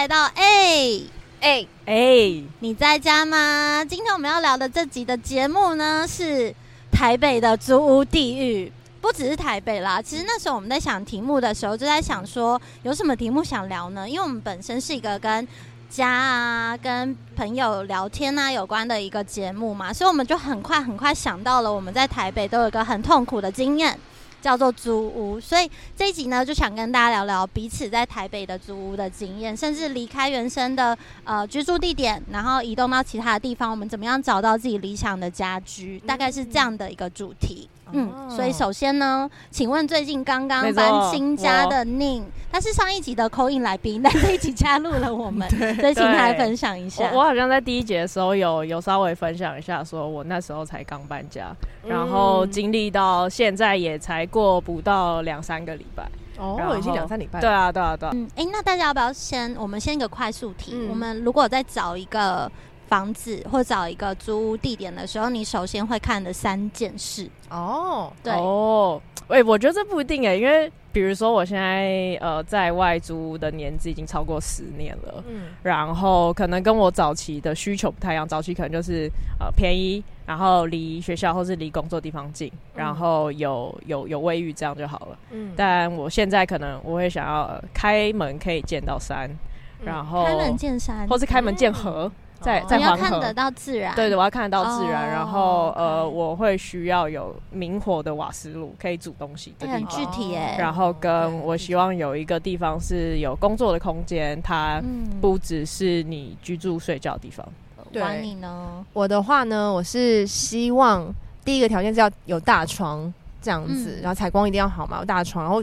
[0.00, 0.98] 来到哎
[1.42, 3.84] 哎哎，你在家吗？
[3.86, 6.54] 今天我们要聊的这集的节目呢，是
[6.90, 8.72] 台北的租屋地狱。
[9.02, 14.08] 不只是台北啦，其实那时候我们在想题目的时候，就在想说有什么题目想聊呢？
[14.08, 15.46] 因为我们本身是一个跟
[15.90, 24.00] 家啊、跟朋友聊天啊有关的一个节目嘛，所以我们就很快很快想到了我们在台北都有一个很痛苦的经验。
[24.40, 37.68] 叫做租屋，所以这一集呢，就想跟大家聊聊彼此在台北的租屋的经验，甚至离开原生的呃居住地点，然后移动到其他的地方，我们怎么样找到自己理想的家居，大概是这样的一个主题。
[37.74, 37.79] 嗯，
[38.28, 45.48] 所以首先呢，请问最近刚刚搬新家的宁，他是上一集的 call in 来宾，但这一集加入了我们，
[45.80, 47.10] 所以请他来分享一下。
[47.12, 56.08] 我，我好像在第一节的时候有有稍微分享一下，说我那时候才刚搬家，嗯、然后经历到现在也才过不到两三个礼拜。
[56.38, 57.38] 哦，已经两三礼拜。
[57.38, 58.12] 对啊，对啊，对啊。
[58.14, 59.54] 嗯，哎、欸，那大家要不要先？
[59.58, 62.50] 我们先一个快速题，嗯、我们如果再找一个。
[62.90, 67.30] 房子或找一个租屋地点的时候，你首先会看的三件事。
[67.48, 68.32] 哦，对。
[68.32, 89.30] 哦，哎、欸，我觉得这不一定哎，因为比如说我现在呃在外租的年纪已经超过十年了，嗯，然后可能跟我早期的需求不太一样，早期可能就是呃便宜，然后离学校或是离工作地方近，嗯、然后有有有卫浴这样就好了，嗯，但我现在可能我会想要、呃、开门可以见到山，
[89.78, 92.10] 嗯、然后开门见山，或是开门见河。
[92.12, 93.94] 嗯在在黄河，看得到自然。
[93.94, 95.08] 对对，我要看得到自然。
[95.08, 99.74] 然后呃，我会需要有明火的瓦斯炉，可以煮东西的地方。
[99.74, 100.56] 很具体耶。
[100.58, 104.82] 然后跟我希望有一个地方是有工作的空间，它
[105.20, 107.46] 不只是你居住睡觉的地方。
[107.92, 108.84] 对，你呢？
[108.92, 111.06] 我的话呢，我是希望
[111.44, 115.62] 第一个条件是要有大床这样子，然后采光一定要好嘛，有大床，然后。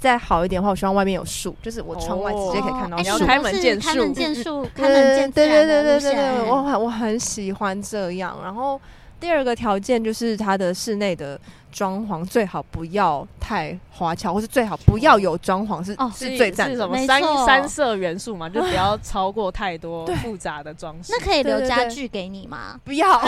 [0.00, 3.02] 再好一点的话，我希望外面有树，就是我窗外直接可以看到树。
[3.02, 8.34] 你要开门见树，开门见树，开门见对对对对对对，我很我很喜欢这样。
[8.42, 8.80] 然后
[9.20, 11.38] 第二个条件就是它的室内的
[11.70, 16.76] 装潢最好不要太花俏，或是最好不要有装潢是是最赞的。
[16.76, 21.12] 什么三三色元素嘛，就不要超过太多复杂的装饰。
[21.16, 22.80] 那可以留家具给你吗？
[22.84, 23.06] 不要。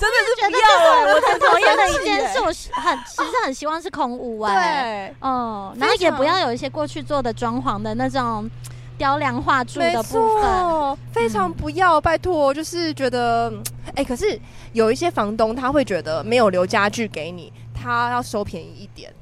[0.00, 0.66] 真的是觉得这是
[1.06, 2.46] 我很讨厌的一件事，我
[2.80, 8.48] 很其实很希望是空屋哎，对，嗯，然后也不要有一些过去做的装潢的那种
[8.96, 13.52] 雕梁画柱的部分，非常不要，拜托，就是觉得，
[13.94, 14.38] 哎，可是
[14.72, 19.12] 有一些房东他会觉得没有留家具给你，他要收便宜一点。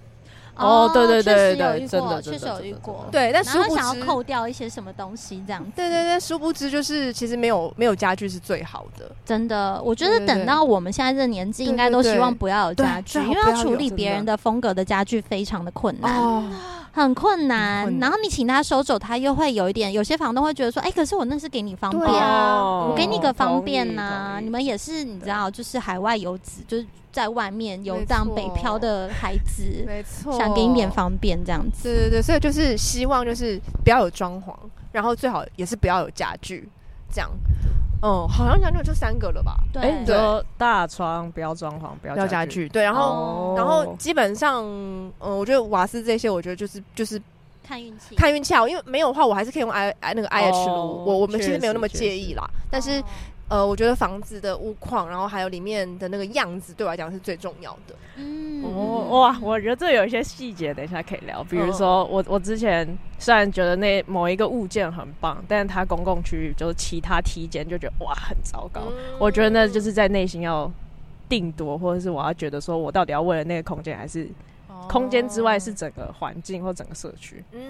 [0.54, 3.06] 哦，对对对对，真的确实有遇过。
[3.10, 5.70] 对，但殊不知想要扣掉一些什么东西这样子。
[5.74, 9.10] 对对对，殊不知就是其实没有没有家具是最好的。
[9.24, 16.44] 真的，我觉得等到我们现在这个年纪，应该都希望不要有家具，因为要处理别人的风格的家具非常的困难，
[16.92, 17.98] 很困难。
[17.98, 24.38] 然后你请他收走，他又会有一点，有些房东会觉得说，哎，可是我那是给你方便，我给你个方便呐。
[24.42, 26.86] 你们也是，你知道，就是海外游子，就是。
[27.12, 31.82] 在外面游荡北漂的孩子，没错，想给你点方便这样子。
[31.82, 34.54] 对对对，所以就是希望就是不要有装潢，
[34.92, 36.66] 然后最好也是不要有家具，
[37.12, 37.30] 这样。
[38.02, 39.56] 嗯，好像讲究就三个了吧？
[39.72, 42.68] 对，你说大窗不要装潢，不要家具。
[42.68, 47.20] 对，然后然后基本上，嗯，我觉得瓦斯这些，我觉得就是就是
[47.66, 48.68] 看运气，看运气啊。
[48.68, 53.02] 因为没有的话，我还是可以用 I I 那个 I H 炉，我我们其实没有那么介意啦，但是。
[53.48, 57.94] 呃，我觉得房子的屋况，然后还有里面的那个样子，对我来讲是最重要的。
[58.16, 61.44] 嗯，哦，哇，我觉得这有一些细节，等一下可以聊。
[61.44, 62.86] 比如说，我我之前
[63.18, 68.82] 虽然觉得那某一个物件很棒，但是它公共区域就是其他梯间就觉得哇很糟糕。
[68.86, 70.70] 嗯、我觉得那就是在内心要
[71.28, 74.26] 定夺，或者是我要觉得说我到底要为了那个空间，还是
[74.88, 77.44] 空间之外是整个环境或整个社区。
[77.52, 77.60] 嗯。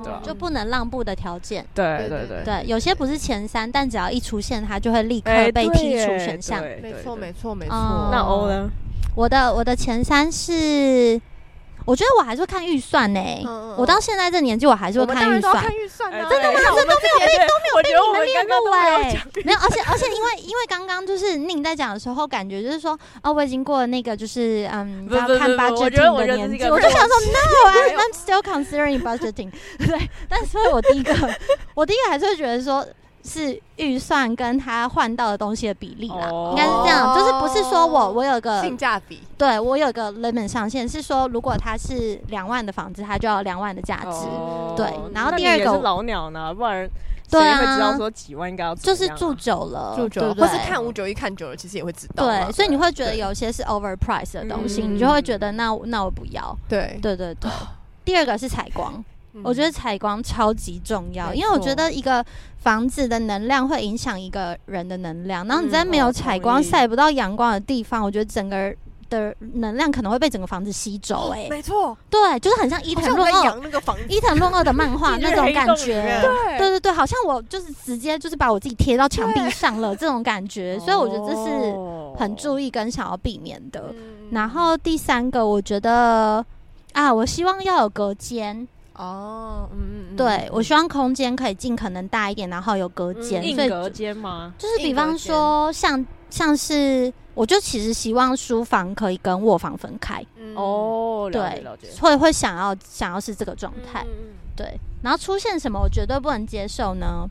[0.00, 1.66] 对就不能让步的条件。
[1.74, 6.62] 对对对对，有些不是前三，但只要一出现，它就会立刻被剔除选项。
[6.80, 7.74] 没错没错没错。
[8.12, 8.70] 那欧呢？
[9.16, 11.20] 我的我的前三是，
[11.88, 13.20] 我觉得我还是会看预算呢。
[13.74, 15.64] 我到现在这年纪，我还是会看预算。
[16.04, 16.60] 真的吗？
[16.60, 19.26] 这都没有被都没有被你们列入哎。
[19.42, 22.92] 没有，而且而且因为因为刚刚就是宁在讲的时候，感觉就是说，
[23.22, 29.50] 哦，我已经过了那个就是嗯，要看 budgeting 的年纪，我就想说，No，I'm I'm still considering budgeting。
[29.80, 31.14] 对，但是我第一个，
[31.74, 32.86] 我第一个还是会觉得说。
[33.24, 44.26] 是预算跟他换到的东西的比例啦，应该是这样，就是不是说我我有个性价比，对我有个 limit 上限，是说如果它是两万的房子，它就要两万的价值，
[44.76, 44.86] 对。
[45.12, 46.88] 然后第二个是老鸟呢，不然
[47.30, 52.24] 谁会知道说几万应该要就是住久了，住久了，或是看五九一看久了，其实也会知道。
[52.24, 56.56] 对，所以你会觉得有些是 overprice 的东西，你就会觉得那那我不要。
[56.68, 57.50] 对，对对对。
[58.04, 59.04] 第二个是采光。
[59.44, 62.24] 我觉得采光超级重要，因为我觉得一个
[62.56, 65.46] 房子的能量会影响一个人的能量。
[65.46, 68.74] 然后你在没有采光、晒不到阳光的地方，我觉得整个
[69.08, 71.30] 的能量可能会被整个房子吸走。
[71.30, 76.20] 哎，没错，对，就是很像伊藤润二那个房，伊藤润二的漫画 那种感觉。
[76.20, 80.78] 对，对对对，好像我就是直接就是把我自己贴到墙壁上了这种感觉。
[80.80, 81.74] 所以我觉得这是
[82.18, 83.94] 很注意跟想要避免的。
[84.32, 86.44] 然后第三个，我觉得
[86.92, 88.66] 啊，我希望要有隔间。
[88.98, 94.52] 哦，嗯嗯，对，我希望空间可以尽可能大一点，然后有隔间，硬隔间吗？
[94.58, 100.24] 就是比方说像像是，我就其实希望书房可以跟卧房分开。
[100.56, 101.64] 哦，对，
[102.00, 104.04] 会会想要想要是这个状态。
[104.56, 107.24] 对，然后出现什么我绝对不能接受呢？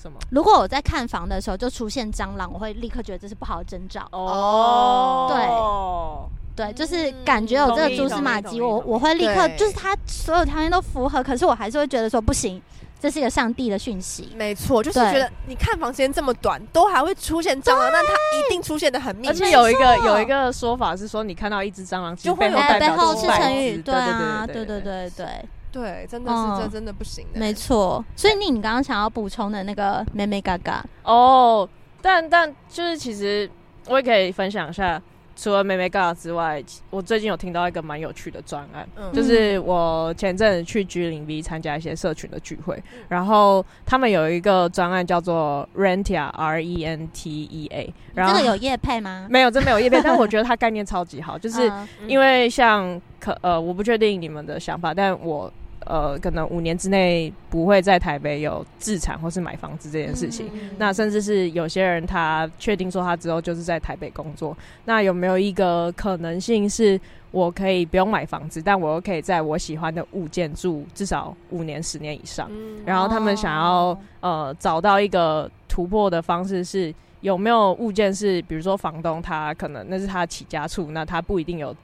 [0.00, 0.16] 什么？
[0.30, 4.06] 如果我在看房的时候就出现蟑螂，我会立刻觉得这是不好的征兆。
[4.12, 6.37] 哦，对。
[6.58, 12.60] 对，就是感觉有这个蛛丝马迹，我我会立刻就是他所有条件都符合，可是我还是会觉得说不行，
[12.98, 14.32] 这是一个上帝的讯息。
[14.34, 19.28] 没错，就是觉得你看房时间这么短，都还会出现蟑螂，那它一定出现的很密。
[19.28, 23.80] 而且有一个有一个说法是说，你看到一只蟑螂，就会有背后是成语。
[23.80, 25.26] 对啊，对对对对
[25.70, 27.24] 对，真的是这真的不行。
[27.34, 31.68] 没错，所以你你刚刚想要补充的那个妹妹嘎嘎哦，
[32.02, 33.48] 但但就是其实
[33.86, 35.00] 我也可以分享一下。
[35.40, 49.28] 除了眉眉角角之外，我最近有听到一个蛮有趣的专案，嗯、就是我前阵子去 G 零 V 参加一些社群的聚会，嗯、然后他们有一个专案叫做 Rentia R E N T E A，然后这个有叶配吗？
[49.30, 51.70] 没有，这没有叶配， 但我觉得它概念超级好，就是
[52.08, 55.52] 因为像可呃，我不确定你们的想法，但我。
[55.88, 60.50] 呃，可能五年之内不会在台北有自产或是买房子这件事情。
[60.52, 64.54] 嗯、那甚至是有些人他确定说他之后就是在台北工作。
[64.84, 67.00] 那有没有一个可能性是
[67.30, 72.50] 我可以不用买房子，但我又可以在我喜欢的物件住至少五年、十年以上？
[72.52, 81.74] 嗯、然后他们想要呃找到一个突破的方式是有没有物件是，比如说房东他可能那是他起家处，那他不一定有。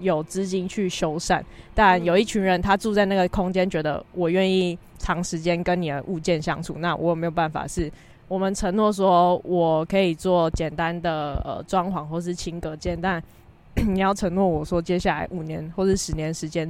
[0.00, 1.42] 有资金去修缮，
[1.74, 7.66] 但有一群人他住在那个空间，觉得我愿意长时间跟你的物件相处，那我有没有办法？
[7.66, 7.90] 是
[8.26, 13.22] 我们承诺说我可以做简单的呃装潢或是轻隔间，但
[13.86, 16.68] 你要承诺我说接下来五年或是十年时间，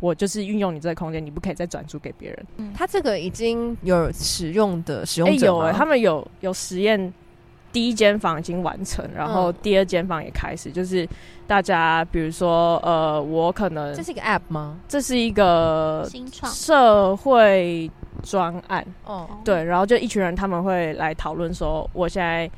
[0.00, 2.46] 我就是运用你这个空间，你不可以再转租给别人。
[2.56, 7.12] 嗯，他这个已经有使用的使用者、欸、有哎、欸，他们有有实验。
[7.72, 10.68] 第一间房已经完成，然后第二间房也开始。
[10.68, 11.08] 嗯、就是
[11.46, 14.78] 大家，比如说，呃，我可能这是一个 App 吗？
[14.86, 16.06] 这是一个
[16.44, 17.90] 社会
[18.22, 18.86] 专案。
[19.04, 22.50] 哦，对，然后就一群人他们会来讨论说，我现在。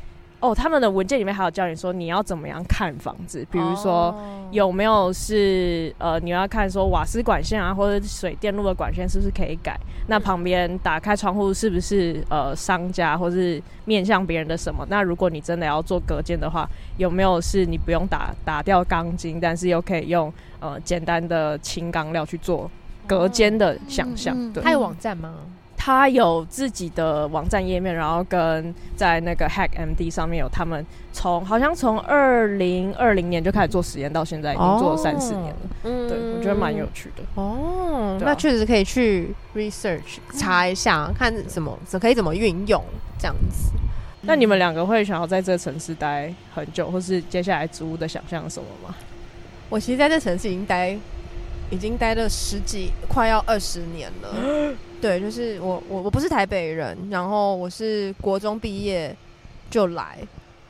[0.44, 4.14] 哦，他们的文件里面还有教你说你要怎么样看房子，比如说
[4.50, 9.74] 有没有是呃，你要看说瓦斯管线啊，或者水电路的管线是不是可以改？
[10.06, 14.86] 那旁边打开窗户是不是呃商家或是面向别人的什么？
[14.90, 16.68] 那如果你真的要做隔间的话，
[16.98, 20.30] 有没有是你不用打打掉钢筋，但是又可以用
[20.60, 22.70] 呃简单的轻钢料去做
[23.06, 24.52] 隔间的想象？
[24.52, 25.36] 对，还有网站吗？
[25.84, 30.82] 他有自己的网站页面，然后跟在那个 Hack MD 上面有他们
[31.12, 35.60] 从好像从二零二零年就开始做实验，到现在已经做了三四年了。
[35.82, 37.22] 嗯，对，我觉得蛮有趣的。
[37.34, 42.82] 哦，那确实可以去 research 查一下，看怎么怎可以怎么运用
[43.18, 43.70] 这样子。
[44.22, 48.94] 那你们两个会想要在这个城市待很久，或是接下来租屋的想象什么吗？
[49.68, 50.96] 我其实在这城市已经待
[51.68, 54.74] 已经待了十几快要二十年了。
[55.04, 59.14] 对，就是我我我不是台北人，然后我是国中毕业
[59.70, 60.16] 就来，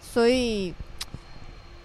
[0.03, 0.75] 所以，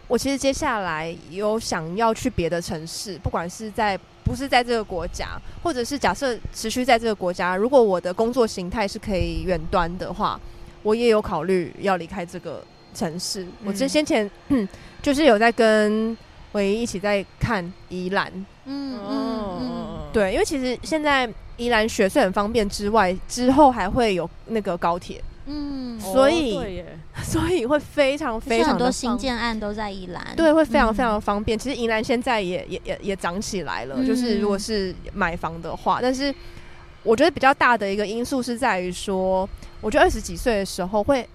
[0.08, 10.40] 我其实接下来有想要去别的城市，不管是在不是在这个国家，或者是假设持续在这个国家，如果我的工作形态是可以远端的话，
[10.82, 12.64] 我也有考虑要离开这个
[12.96, 13.44] 城市。
[13.44, 14.28] 嗯、我之先前
[15.04, 16.18] 就是有在跟
[16.54, 18.34] 唯一一起在看宜兰，
[18.66, 21.32] 嗯嗯嗯，对，因为其实现在。
[21.60, 26.64] 宜兰学是很方便之外，之后还会有那个高铁，嗯，所以、哦、
[27.22, 31.58] 所以会非常非常很多新建案都在宜兰，对，会非常非常方便。
[31.58, 36.34] 嗯、其实宜兰现在也也也也涨起来了，嗯、就是如果是买房的话，但是
[37.04, 39.48] 我觉得比较大的一个因素是在于说，
[39.82, 41.28] 我觉得二十几岁的时候会。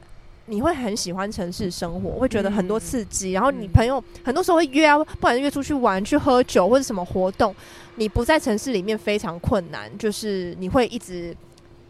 [0.46, 7.54] 你会很喜欢城市生活，会觉得很多刺激，嗯、然后你朋友很多时候会约啊，不管是约出去玩、去喝酒或者什么活动，
[7.96, 11.34] 你不在城市里面非常困难，就是你会一直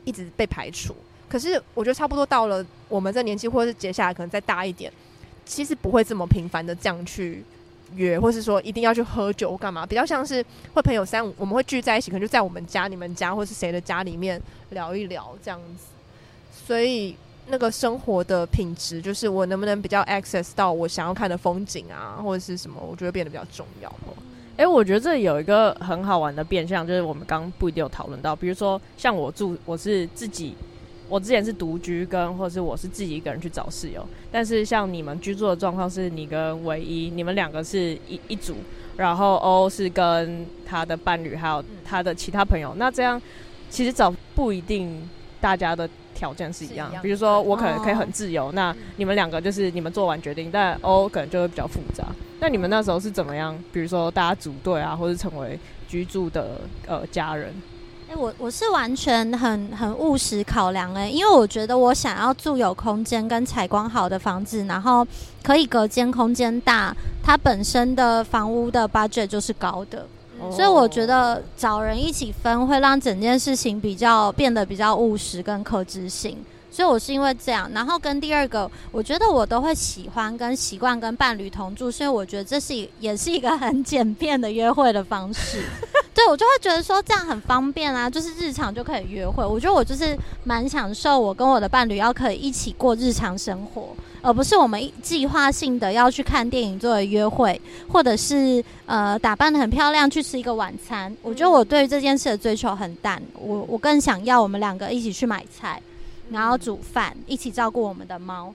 [0.05, 0.95] 一直被排除。
[1.29, 4.93] 可是我觉得差不多到了我们这年纪，或者是接下来可能再大一点，
[5.45, 7.43] 其实不会这么频繁的这样去
[7.97, 15.87] 约，或是说一定要去喝酒干嘛，比较像是会朋友三五，我们会聚在一起，可能就在我们家、你们家，或是谁的家里面聊一聊这样子。
[16.67, 17.17] 所以
[17.47, 23.89] 那个生活的品质，就是我能不能比较 access 到我想要看的风景啊，或者是什么，我觉得变得比较重要。
[24.57, 30.55] 哎、欸，我觉得这有一个很好玩的变相，就是我们刚不一定有讨论到，比如说像我住，我是自己。
[31.07, 34.05] 我之前是独居跟，或是我是自己一个人去找室友。
[34.33, 38.57] 但是像你们居住的状况是，你跟唯一，你们两个是一一组，
[38.97, 42.75] 然后欧是跟他的伴侣还有他的其他朋友。
[42.79, 43.21] 那这样
[43.69, 45.09] 其实找不一定
[45.43, 46.91] 大家的条件是一样。
[47.03, 52.05] 比如说我可能可以很自由，哦、那你们两个就是你们做完决定，但欧可能就会比较复杂。
[52.41, 53.59] 那你们那时候是怎么样？
[53.73, 57.53] 比如说大家组队啊，或是成为居住的呃家人？
[58.17, 65.05] 我我是完全很很务实考量哎，因为我觉得我想要住有空间跟采光好的房子，然后
[65.43, 66.95] 可以隔间空间大，
[67.25, 70.07] 它本身的房屋的 budget 就是高的，
[70.51, 76.37] 所以我觉得找人一起分会让整件事情比较变得比较务实跟可执行。
[76.71, 85.63] 所以我是因为这样，然后跟第二个，我觉得我都会喜欢跟习惯跟伴侣同住，所以我觉得这是也是一个很简便的约会的方式。
[86.15, 89.45] 对，我就会觉得说这样很方便啊，就是日常就可以约会。
[89.45, 93.89] 我觉得我就是蛮享受我跟我的伴侣要可以一起过日常生活，
[94.23, 101.15] 而不是我们计划性的要去看电影作为约会，或者是呃打扮得很漂亮去吃一个晚餐。
[101.21, 105.83] 我觉得我对于这件事的追求很淡，我我更想要我们两个一起去买菜。
[106.31, 108.53] 然后煮饭，一起照顾我们的猫，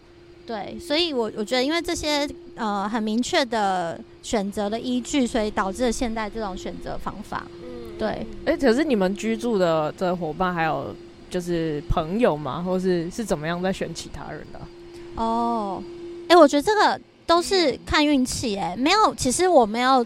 [0.50, 7.46] 对，所以我我觉得，因为这些呃很明确的选择的依据，所以导致了现在这种选择方法。
[7.62, 8.26] 嗯，对。
[8.46, 10.88] 哎，可是你们居住的这伙伴还有
[11.30, 12.64] 就是朋友吗？
[12.64, 14.60] 或是是怎么样在选其他人的？
[15.18, 15.84] 哦，
[16.30, 18.58] 哎，我觉得这个都是看运气。
[18.58, 20.04] 哎，没有，其实我没有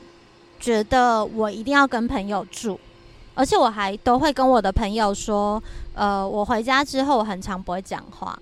[0.59, 2.77] 觉得我一定要跟朋友住。
[3.35, 5.63] 而且我还都会跟我的朋友说，
[5.95, 8.38] 呃，我回家之后我很常不会讲话。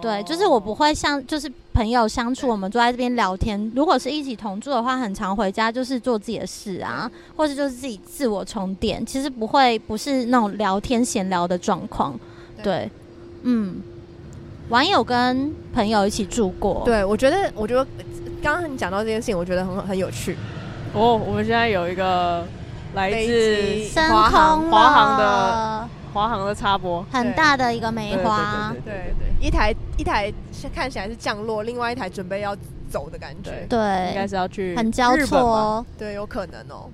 [0.00, 3.70] 哦，对，就是我不会像就是朋友相处，我们坐在这边聊天。
[3.74, 9.04] 如果是一起同住的话，很常回家就是做自己的事啊，或者就是自己自我充电。
[9.04, 12.18] 其实不会不是那种聊天闲聊的状况。
[12.62, 12.90] 对，
[13.42, 13.76] 嗯，
[14.70, 16.82] 网友跟朋友一起住过。
[16.84, 17.86] 对，我觉得，我觉得
[18.42, 20.36] 刚刚你讲到这件事情，我觉得很很有趣。
[20.94, 22.44] 哦，我们现在有一个。
[22.92, 30.32] 来自华航，华航的华航的插播，很大的一个梅花，对对，一台一台
[30.74, 32.56] 看起来是降落，另外一台准备要
[32.88, 36.90] 走的感觉，对，应该是要去很交错哦，对，有可能哦。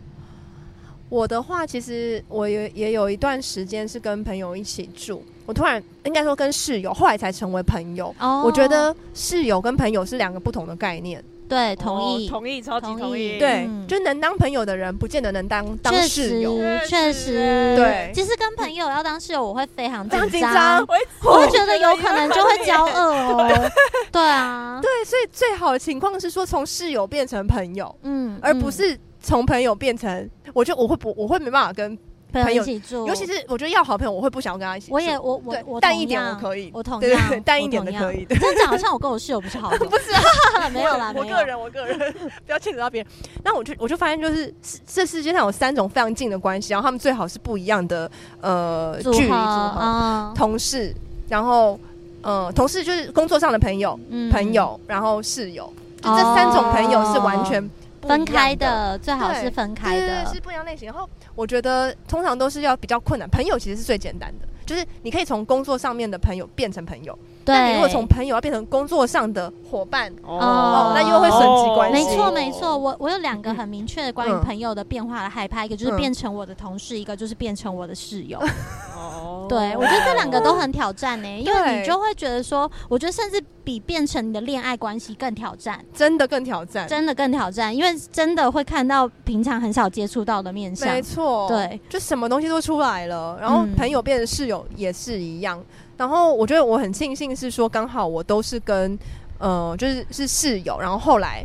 [1.08, 8.14] 我的话，其实我也也有一段时间是跟朋友一起住，我突然应该说跟室友，后来才成为朋友。
[8.20, 11.22] 哦，我觉得室友跟朋友是两个不同的概念。
[11.48, 13.38] 对，同意，哦、同意，超级同意。
[13.38, 16.58] 对，嗯、就能当朋友的人，不见得能当当室友。
[16.88, 18.10] 确实，对。
[18.12, 20.84] 其实跟朋友要当室友，我会非常紧张，
[21.22, 23.70] 我会觉得有可能就会交恶哦。
[24.10, 31.96] 对啊，对，所以最好的情况是说，从室友变成朋友，嗯，而不是从朋友变成，我就我会不，我会没办法跟。
[32.33, 34.95] 朋友一起住，尤其是我觉得要好朋友，我会不想要跟他一起住。
[34.95, 38.26] 我也我我我淡一点我可以，我同样淡一点的可以。
[38.28, 41.99] 这样讲好像我跟我室友不是好朋友， 不是啊， 没有啦，我个人我个人
[42.45, 43.11] 不要牵扯到别人。
[43.42, 44.52] 那我就我就发现，就是
[44.87, 50.95] 这世界上有三种非常近的关系，然后他们最好是不一样的呃距离组合，同事，
[51.28, 51.78] 然后
[52.23, 53.99] 呃同事就是工作上的朋友，
[54.30, 57.71] 朋友，然后室友，就这三种朋友是完全。
[58.06, 60.87] 分开的最好是分开的，是不一样类型。
[60.87, 63.28] 然后我觉得通常都是要比较困难。
[63.28, 67.16] 朋友其实是最简单的，就是你可以从工作上面的朋友变成朋友。
[67.46, 72.04] 对，那你如果从朋友要变成工作上的伙伴，哦，那又会损级关系。
[72.04, 78.38] 没错没错，我我有两个很明确的关于朋友的变化的害怕，一个就是变成我的同事，一个就是变成我的室友。
[78.96, 83.42] 哦，对，我觉得这两个都很挑战呢，因为你就会觉得说，我觉得甚至。
[83.66, 90.88] 比变成你的恋爱关系更挑战，真的更挑战，真的更挑战，因为真的会看到平常很少接触到的面相。
[90.88, 95.58] 没错，对，就什么东西都出来了，然后朋友变成室友也是一样。
[95.58, 98.98] 嗯、然后我觉得我很庆幸是说，刚好我都是跟
[99.38, 101.42] 呃，就是是室友，然后后来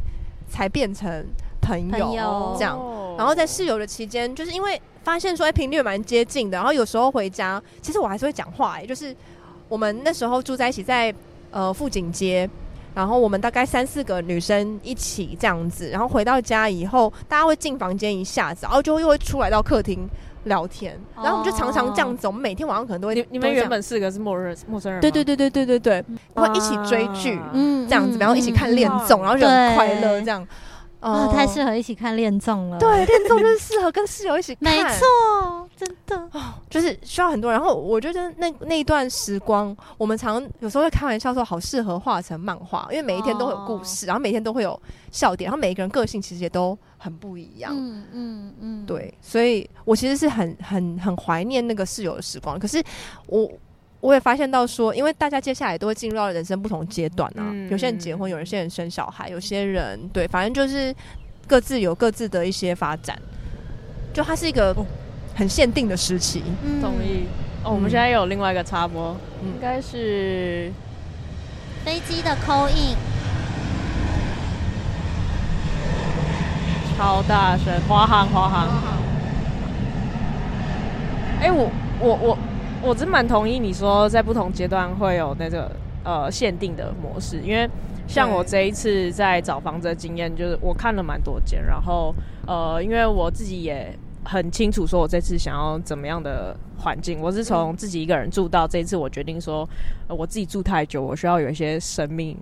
[0.50, 1.26] 才变成
[1.62, 2.80] 朋友，朋友这样。
[3.18, 6.58] 然后在室友的期间，就是因为发现说，哎，频率蛮接近的。
[6.58, 9.16] 然后有时候回家，其实我还是会讲话，哎，就是
[9.70, 11.14] 我们那时候住在一起，在。
[11.54, 12.50] 呃，富锦街，
[12.96, 20.08] 然后我们大概三四个女生一起这样子，然后回到家以后，大家会进房间一下子，然后就又会出来到客厅
[20.46, 23.16] 聊天，然后我们就常常这样子，我们每天晚上可能都会。
[23.16, 25.00] 你你们原本四个是陌生陌生人？
[25.02, 30.48] 对对对对对对对，会一起追剧，嗯，这样子，然后一起看恋综，然后就很快乐这样。
[31.02, 32.80] 哦，太适合一起看恋综了。
[32.80, 34.64] 对，恋综就是适合跟室友一起看。
[34.72, 37.60] 没错，真的哦，就是需要很多人。
[37.60, 44.80] 然后我觉得那那一段时光，我们常有时候会开玩笑说，好适合画成漫画，因为每一天都会有故事，然后每天都会有
[45.12, 47.74] 笑点，然后每一个人个性其实也都很不一样。
[47.76, 52.60] 嗯嗯嗯，对，所以我其实是很很很怀念那个室友的时光。
[52.60, 52.84] 可是
[53.28, 53.52] 我。
[54.02, 60.94] 我也发现到说，因为大家接下来都会进入到人生不同阶段啊，嗯、有些人结婚，有些人生小孩，有些人对，反正就是
[61.48, 63.16] 各自有各自的一些发展，
[64.12, 64.76] 就它是一个
[65.36, 66.42] 很限定的时期。
[66.64, 67.28] 嗯、同意。
[67.64, 70.72] 哦，我们现在有另外一个插播，嗯、应该是
[71.86, 72.98] 飞机的 call in，
[76.98, 78.68] 超大声，华航，华航。
[81.40, 82.38] 哎、欸，我我我。
[82.84, 85.72] 我真蛮同意你说，在不同阶段会有那个
[86.04, 87.70] 呃限定的模式，因为
[88.08, 92.14] 像我这一次在找房子的经验，就是我看了蛮多间，然后
[92.48, 97.22] 呃，因为我自己也很清楚，说我这次想要怎么样的环境。
[97.22, 99.68] 我是从自己一个人住到这一次，我决定说，
[100.08, 102.36] 呃，我自己住太久，我需要有一些生命。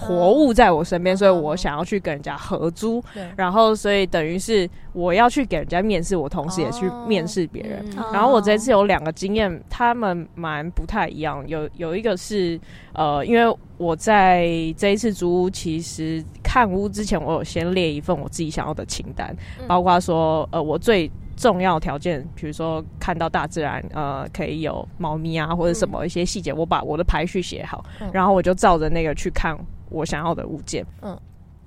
[0.00, 3.02] 活物在我身边，所以我想要去跟人家合租，
[3.36, 7.84] 然后所以等于是我要去给人家面试，我同时也去面试别人。
[8.12, 11.42] 然后我这次有两个经验，他们蛮不太一样。
[11.48, 12.58] 有有一个是
[12.92, 19.36] 呃，因为我在这一次租屋，其实看屋之前，我有先列一份我自己想要的清单，
[19.66, 29.58] 包括说呃，我最重要条件，比如说看到大自然，呃，可以有猫咪啊或者什么一些细节，我把我的排序写好，然后我就照着那个去看。
[29.90, 31.18] 我想要的物件，嗯，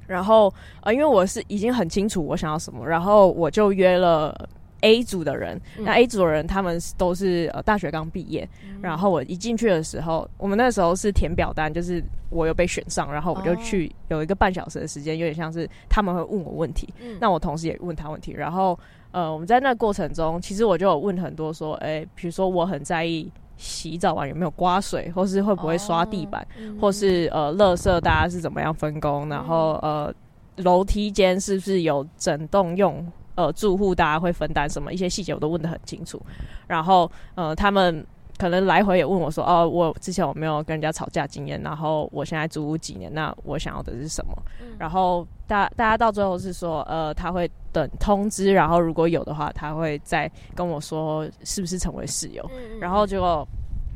[0.07, 4.35] 然后呃，因为我是已经很清楚我想要什么，然后我就约了
[4.81, 5.59] A 组的人。
[5.77, 18.77] 嗯、那 A 组的人他们都是呃大学刚毕业，嗯、然后我一进去的时候，我们那时候是填表单，就是我有被选上，然后我就去有一个半小时的时间，有点像是他们会问我问题，嗯、那我同时也问他问题，然后
[19.11, 23.31] 呃，我们在那过程中，其实我就有问很多说，哎，比如说我很在意。
[23.61, 29.27] 洗澡完有没有刮水，或是会不会刷地板，哦、或是呃，垃圾大家是怎么样分工？
[29.27, 30.11] 嗯、然后呃，
[30.57, 33.05] 楼梯间是不是有整栋用？
[33.35, 34.91] 呃，住户大家会分担什么？
[34.91, 36.21] 一些细节我都问得很清楚。
[36.67, 38.05] 然后呃，他们
[38.37, 41.59] 可能来回也问我说：“哦，我之前我没有跟人家吵架经验？
[41.61, 43.11] 然后我现在租屋几年？
[43.13, 52.45] 那我想要的是什么？”嗯、然后大大家到最后是说：“呃，他会等通知，然后如果有的话，他会再跟我说是不是成为室友。
[52.53, 53.47] 嗯”然后就。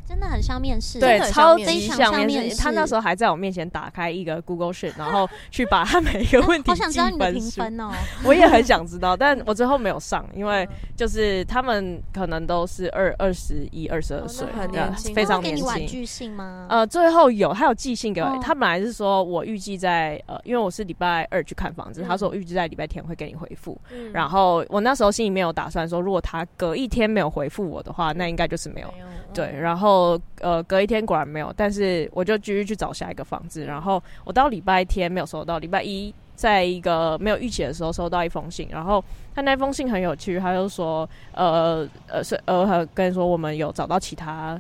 [0.08, 2.58] 真的很像面试，对，超级像面试。
[2.58, 7.92] 他那时候还在我面前打开一个 Google Sheet，然后 去把他每一个问题 好想知道你的评分哦。
[8.24, 15.66] 我也很想知道，但我最后没有上，因为就是他们可能都是二二十一、二十二岁，很年轻，非常年轻。
[15.66, 16.68] 婉拒信吗？
[16.70, 18.40] 呃，最后有，他有寄信给我。
[18.42, 23.76] 他本来是说我预计在呃，因为我是礼拜二去看房子，他说我预计在礼拜天会给你回复。
[24.14, 28.94] 然后我那时候心里面有打算说，如果他隔一天没有回复我的话，那应该就是没有。
[29.34, 29.95] 对，然后
[30.42, 33.66] 呃，隔一天果然没有，但是我就继续去找下一个房子。
[33.66, 38.68] 然后我到礼拜天没有收到，礼拜一在一个没有预期的时候收到一封信。
[38.72, 39.04] 然后
[39.34, 44.60] 他那封信很有趣，他就说呃呃是呃跟你说我们有找到其他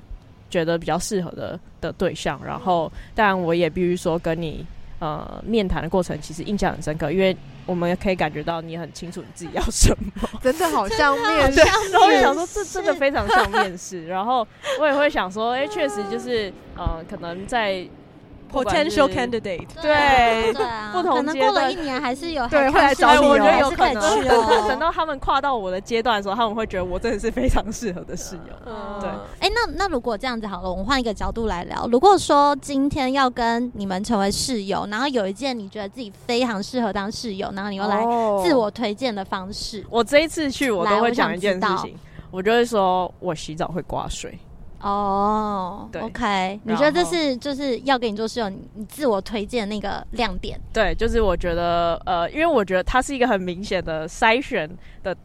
[0.50, 2.40] 觉得比较适合的的对象。
[2.46, 4.66] 然后当然我也必须说跟你
[5.00, 7.36] 呃面谈的过程其实印象很深刻，因为。
[7.68, 9.90] 我们可以感觉到你很清楚你自己要什
[10.22, 11.60] 么， 真的好像面试。
[11.92, 14.06] 然后我想说，这真的非常像面试。
[14.06, 14.48] 然后
[14.80, 17.84] 我也会想说，哎，确实就是，呃，可能在。
[18.52, 20.54] Potential candidate，对，
[20.94, 24.24] 不同可能过了一年还是有，对，会来找你，我觉得有可能。
[24.24, 28.72] 等 等到他们跨到我的阶段的时候，他们会觉得我真的是非常适合的室友。
[29.02, 31.88] 对，哎，那那如果这样子好了，我们换一个角度来聊。
[31.92, 38.04] 如果说今天要跟你们成为室友，然后有一件你觉得自己非常适合当室友，然后你又来
[38.44, 41.98] 自我推荐的方式，我这一次去我都会讲一件事情，
[42.32, 44.38] 我就会说我洗澡会挂水。
[44.82, 50.60] 哦、oh, 对，OK，你觉得这是就是要给你做室友，你自我推荐那个亮点？
[50.72, 54.70] 对，就是我觉得呃，因为我觉得它是一个很明显的筛选
[55.02, 55.16] 的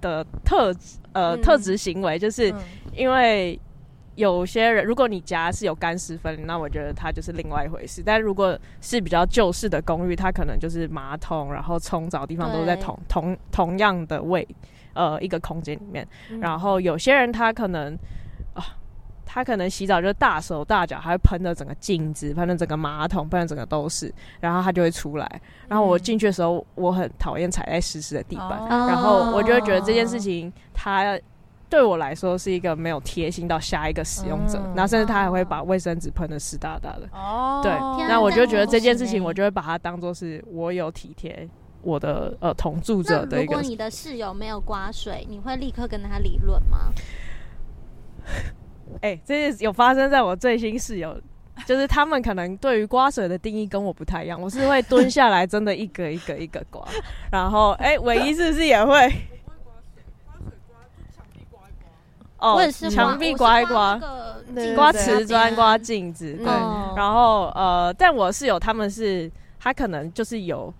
[0.00, 2.52] 的特质呃、嗯、特质行为，就是
[2.94, 3.58] 因为
[4.16, 8.02] 有些人如果你家是有干湿分离，那我觉得它就是另外一回事。
[8.04, 14.46] 但如果是比较旧式的公寓，它可能就是马桶，然后冲澡地方都在同同同样的位
[14.92, 18.25] 呃一个空间里面，嗯、然后有些人他可能啊。
[19.36, 25.42] 他可能洗澡就大手大脚，还会喷的整个镜子，喷的整个马桶，喷的整个都是，然后他就会出来。
[25.68, 31.20] 然后我进去的时候，我很讨厌踩在湿湿的地板，嗯、然后我就会觉得这件事情，他
[31.68, 37.06] 对我来说是一个没有贴心到下一个使用者，然后甚至他还会把卫生纸喷的湿哒哒的。
[37.12, 37.70] 哦，对，
[38.08, 41.46] 那我就觉得这件事情，我就会把它当做是我有体贴
[41.82, 43.52] 我的呃同住者的一个。
[43.52, 46.90] 如果你的室友没有刮水，你会立刻跟他理论吗？
[49.00, 51.20] 哎、欸，这是有发生在我最新室友，
[51.66, 54.40] 就是他们可能对于刮水的定义跟我不太一样。
[54.40, 56.86] 我是会蹲下来，真的一个一个一个刮。
[57.30, 59.12] 然后，哎、欸，唯一是不是也会？
[62.38, 64.00] 哦，墙壁刮一刮，
[64.74, 66.44] 刮瓷砖、刮镜子，对。
[66.44, 70.72] 然后，呃，但我室友他们是，他可能就是有。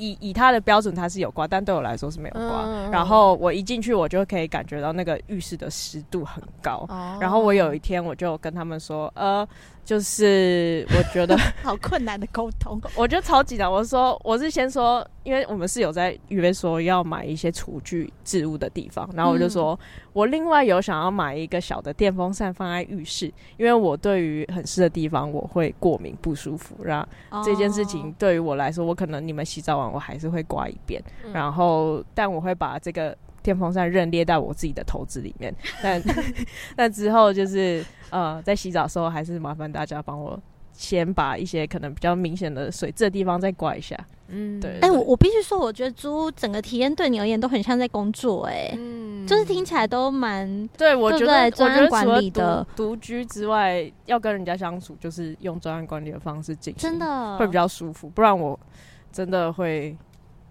[0.00, 2.64] 以以他的标准，他是有刮，但对我来说是没有刮。
[2.64, 6.86] 嗯、然后我一进去，我就可以感觉到那个浴室的湿度很高。
[6.88, 9.46] 哦、然后我有一天，我就跟他们说，呃。
[9.84, 13.70] 就是我觉得 好困难的沟通， 我觉得超级难。
[13.70, 26.76] 我说我是先说，因为我们是有在约说要买一些厨具置物的地方，然后我就说、嗯、我另外有想要买一个小的电风扇放在浴室，因为我对于很湿的地方我会过敏不舒服。
[26.84, 33.16] 然后这件事情对于我来说，我可能你们洗澡完我还是会刮一遍，嗯、然后但我会把这个。
[33.42, 36.02] 电风扇认列在我自己的投资里面，但
[36.76, 40.40] 那之后就是呃，在洗澡的时候还是麻烦大家帮我
[40.72, 43.98] 先把一些可能比较明显的水渍的地方再刮一下。
[44.28, 44.80] 嗯，对，对。
[44.80, 50.94] 哎、欸，我我必须说，我觉得租整个体验对你而言都很像在工作、欸，哎，嗯，就是听起来都蛮对。
[50.94, 58.08] 我觉得专案管理的独居之外，要跟人家相处，就是用专案管理的方式进行，真的会比较舒服。
[58.08, 58.58] 不然我
[59.10, 59.96] 真的会。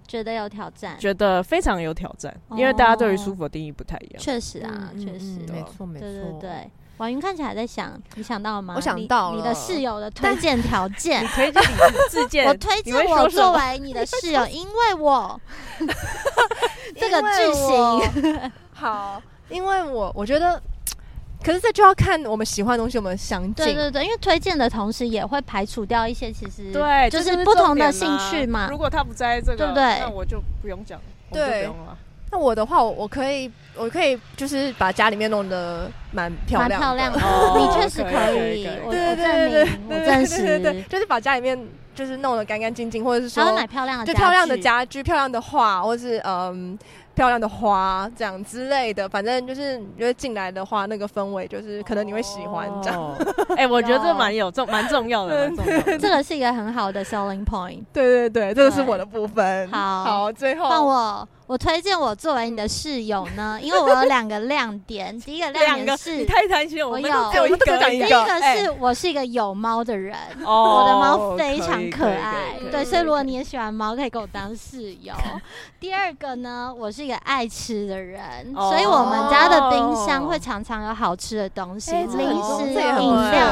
[0.09, 4.19] 觉得有挑战，觉得非常有挑战，因为大家对于舒服的定义不太一样。
[4.21, 6.07] 确实啊，确实，没错，没错。
[6.09, 8.73] 对对对，婉云看起来在想，你想到了吗？
[8.75, 11.75] 我想到你的室友的推荐条件， 你推荐你
[12.09, 12.47] 自荐。
[12.47, 15.39] 我推荐我作为你的室友，因为我
[16.97, 20.59] 这个句型 好，因为我我觉得。
[21.43, 23.53] 可是这就要看我们喜欢的东西有没有相近。
[23.53, 28.67] 对对对，因为推荐的同时也会排除掉一些其实对，就是不同的兴趣嘛。
[28.69, 29.99] 如果他不在这个，对不对？
[30.01, 30.99] 那我就不用讲，
[31.31, 31.97] 对，不用了。
[32.31, 37.19] 那我的话，我可以，我可以就是把家里面弄得蛮漂亮，漂亮的。
[37.57, 41.57] 你确实可以，我证明，我证实，对对，就是把家里面
[41.95, 46.77] 就是弄得干干净净，或者是说买漂亮的，就漂亮的家具、漂亮的画，或是嗯。
[47.19, 53.13] 漂亮的花这样之类的，反正就是你觉得进来的话，那个氛围就是可能你会喜欢这样。
[53.57, 55.51] 哎，我觉得这蛮有重蛮重要的，
[55.99, 57.83] 这个是一个很好的 selling point。
[57.91, 59.67] 对对对，这个是我的部分。
[59.67, 61.27] 好，好，最后换我。
[61.49, 65.19] 我推荐我作为你的室友呢，因为我有两个亮点。
[65.21, 68.05] 第一个亮点是，你太贪心，我有，我们都讲一个。
[68.05, 75.11] 第一个是我是一个有猫的人，我的猫非常可爱，对，所以如果你也喜欢猫，可以跟我当室友。
[75.79, 82.63] 第二个呢，我是一个爱吃的人，所以我们家的冰箱会常常有好吃的东西，零食、
[83.01, 83.47] 饮料、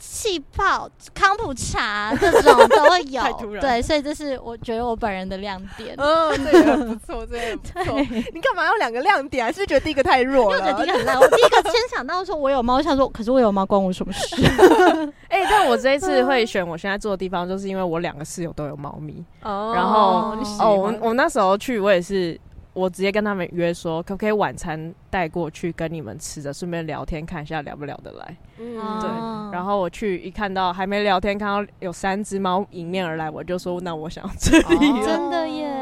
[0.00, 3.22] 气泡、康普茶这种都 会有。
[3.60, 5.94] 对，所以这是我觉得我本人的亮点。
[5.96, 7.24] 嗯，这个不错。
[7.36, 9.44] 对，你干嘛要两个亮点？
[9.44, 10.60] 还是觉得第一个太弱了？
[10.60, 11.18] 我觉得第一个很烂。
[11.18, 14.36] 我第一个先想到说，我有猫，想说，可是我有猫关我什么事？
[15.28, 19.24] 哎、欸，但我这一次会选我现在住的地方，就是因为我两个室友都有猫咪。
[19.42, 22.38] 哦，然后哦，我我那时候去，我也是，
[22.72, 28.36] 我直接跟他们约说，可不可以晚餐带过去跟你们吃着，顺便聊天，看一下聊不聊得来。
[28.58, 29.10] 嗯，对。
[29.52, 34.90] 然后我去一看到还没聊天，看到有三只猫迎面而来，我就说，那我想要这里。
[34.90, 35.75] 哦、真的耶。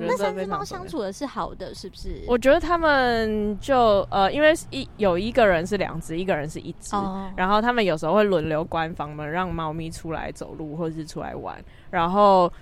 [0.00, 2.22] 那三只猫相处的是好的，是不是？
[2.26, 7.06] 我觉得他们就呃，因为一有一个人是两只，一个人是一只，oh.
[7.36, 11.56] 然后他们有时候会轮流关房门，让猫咪出来走路或者是出来玩。
[11.90, 12.52] 然后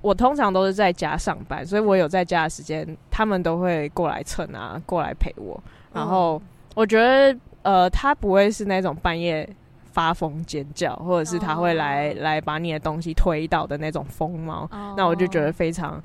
[0.00, 5.60] 我通常都是在家上班，所以我有在家的时间，他们都会过来蹭啊，过来陪我。
[5.92, 6.40] 然后
[6.74, 9.48] 我觉得呃，他不会是那种半夜
[9.92, 12.18] 发疯尖叫，或者是他会来、oh.
[12.20, 14.60] 来把你的东西推倒的那种疯猫。
[14.70, 14.96] Oh.
[14.96, 16.02] 那我就觉得非常。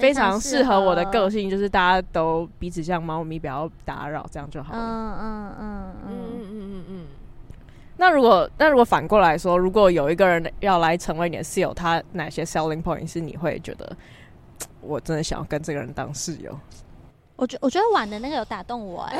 [0.00, 4.78] 非常适合我的个性，就是大家都彼此像猫咪，不要打扰，这样就好了。
[4.80, 7.06] 嗯嗯嗯嗯嗯嗯嗯。
[7.96, 13.94] 那如果那如果反过来说，如果有一个人要来成为你的室友，他哪些 selling point 是你会觉得
[14.80, 16.58] 我真的想要跟这个人当室友？
[17.36, 19.16] 我觉我觉得晚的那个有打动我，哎，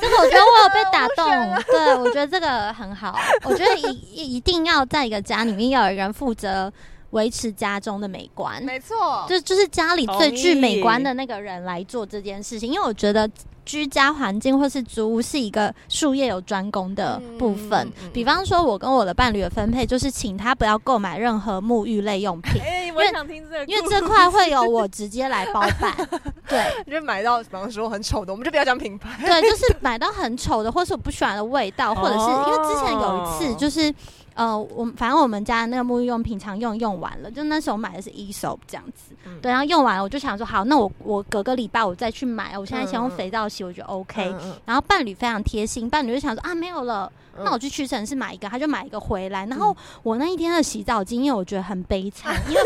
[0.00, 1.64] 这个我觉得我有被打动。
[1.64, 3.18] 对，我觉得这个很好。
[3.44, 6.72] 我觉得一一定要在一个家里面要有一个人负责。
[7.10, 13.30] 维持家中的美观，没错，就就是家里最具美观的那个人来做这件事情，因为我觉得
[13.64, 17.90] 居家环境或是租屋是一个术业有专攻的部分。
[18.12, 25.94] 比方说，我跟我的伴侣的分配就是请他不要购买任何沐浴类用品， 哎，我想听这个，因为这块会有我直接来包办。
[26.48, 29.24] 对，就买到比方说很丑的，我们就不要讲品牌。
[29.24, 33.94] 对，就是买到很丑的，或是我不喜欢的味道，或者是因为之前有一次就是。
[34.36, 44.34] 呃，我反正我们家的那个沐浴用品常用用完了，就那时候买的是 Aesop 这样子，嗯、对，然后用完了我就想说，好，那我我隔个礼拜我再去买，我现在先用肥皂洗，我觉得 OK。
[44.66, 49.46] 然后伴侣非常贴心，伴侣就想说啊，没有了，那我去屈臣氏买一个，他就买一个回来。
[49.46, 52.60] 然后我那一天的洗澡经验，我觉得很悲惨， 因为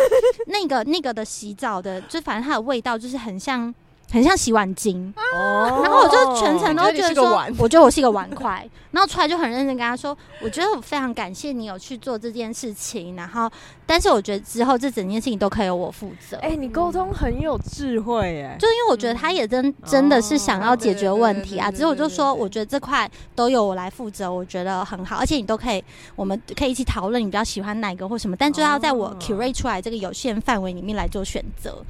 [0.46, 3.72] 那个那个的洗澡的，就反正它的味道就是很像。
[4.12, 5.12] 很像洗碗巾，
[5.82, 13.48] 然后我就全程都觉得说，我觉得我是一个碗筷， 然后出来就很认真跟他说，我觉得我非常感谢你有去做这件事情，然后，
[13.86, 16.36] 但是我觉得之后这整件事情都可以由我负责。
[16.38, 25.84] 哎，你沟通很有智慧哎，就因为我觉得他也真真的是想要解决问题啊，只是我就说，我觉得这块都由我来负责，我觉得很好，而且你都可以，
[26.16, 31.80] 我们可以一起讨论你比较喜欢哪个或什么，但就要在我 curate 出来这个有限范围里面来做选择。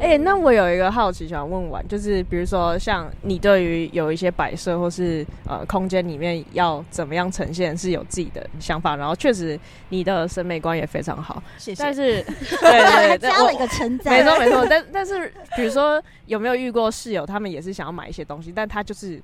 [0.00, 1.65] 哎，那我有一个好奇想问。
[1.88, 11.42] 就是比如说，像你对于有一些摆设或是呃空间里面要怎么样呈现，是有自己的想法，然后确实你的审美观也非常好。
[11.58, 11.82] 谢谢。
[11.82, 12.22] 但是，
[12.60, 14.12] 对对对，加了一个称赞。
[14.14, 19.20] 没错没错，但但是，比如说有没有遇过室友，他们也是想要买一些东西，但他就是。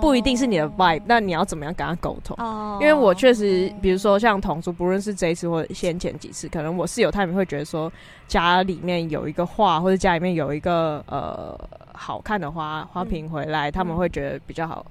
[0.00, 2.36] 不一定是你的 vibe，那你要怎么样跟他沟通？
[2.38, 7.90] 哦，因为我确实，比如说像同桌，不论是这一次或先前几次，可能我室友他们会觉得说，
[8.28, 11.58] 家里面有一个画，或者家里面有一个呃
[11.92, 14.84] 好看的花花瓶回来，他们会觉得比较好。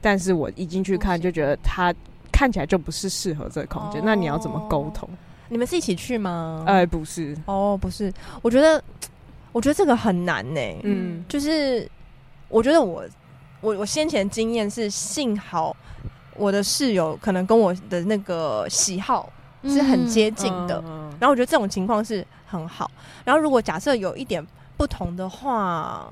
[0.00, 1.92] 但是我一进去看，就觉得它
[2.32, 4.00] 看起来就不是适合这个空间。
[4.04, 5.08] 那你要怎么沟通？
[5.48, 6.64] 你们是一起去吗？
[6.66, 7.36] 哎，不是。
[7.46, 8.12] 哦，不是。
[8.42, 8.82] 我觉得，
[9.52, 10.60] 我觉得这个很难呢。
[10.82, 11.86] 嗯，就是
[12.48, 13.04] 我觉得我。
[13.66, 15.76] 我我先前经验是，幸好
[16.36, 19.28] 我的室友可能跟我的那个喜好
[19.64, 22.88] 是很接近的，嗯、然后我觉得这种情况是很好。
[23.24, 26.06] 然后如果假设有一点不同的话，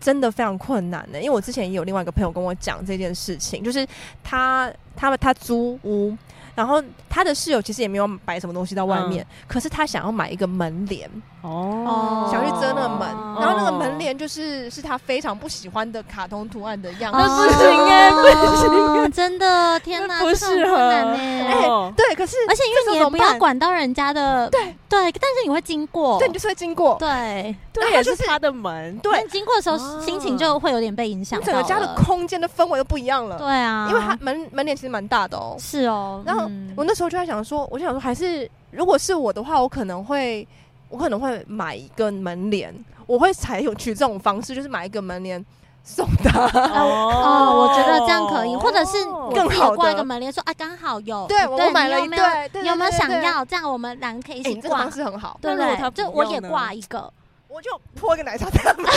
[0.00, 3.86] 真的非常困难的，因为我之前也有另外一个朋友跟我讲这件事情，就是
[4.24, 6.16] 他他们他租屋。
[6.54, 11.06] 然后他的室友其实也没有摆什么东西到外面，嗯、可是他想要买一个门帘
[11.46, 20.76] 哦，想去遮那个门，哦、然后那个门帘就是是他非常不喜欢的卡通图案的样子，那、哦、不行哎，不行，真的天哪，不适合。
[20.76, 24.74] 哎，对，可是而且因为你也不要管到人家的，对。
[24.88, 27.54] 对，但是你会经过，对，你就是会经过，对。
[27.72, 33.36] 对也是他的门，对，经过的时候心情就会有点被影响，整个家的空间的氛围都不一样了。
[33.36, 35.56] 对啊，因为他门门帘其实蛮大的哦。
[35.58, 40.46] 是哦，然后我那时候就在想说，我就想说，还是如果是我的话，我可能会，
[40.88, 42.74] 我可能会买一个门帘，
[43.06, 45.44] 我会采用取这种方式，就是买一个门帘
[45.82, 46.46] 送他。
[46.46, 53.44] 哦，我觉得这样可以，或者是更好挂一个门帘，说啊，刚好有，对我买了一对，有没有想要？
[53.44, 55.90] 这样我们两个可以一起挂，这个方式很好，对不对？
[55.90, 57.12] 就我也挂一个。
[57.48, 58.84] 我就泼一个奶茶在他们，